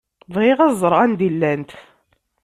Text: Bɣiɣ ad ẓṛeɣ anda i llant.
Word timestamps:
Bɣiɣ 0.33 0.57
ad 0.65 0.73
ẓṛeɣ 0.81 0.99
anda 1.03 1.23
i 1.27 1.29
llant. 1.33 1.71